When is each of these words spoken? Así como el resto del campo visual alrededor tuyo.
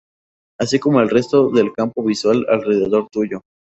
Así 0.59 0.79
como 0.79 0.99
el 0.99 1.11
resto 1.11 1.51
del 1.51 1.73
campo 1.73 2.03
visual 2.03 2.43
alrededor 2.49 3.07
tuyo. 3.11 3.41